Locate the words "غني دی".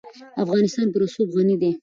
1.35-1.71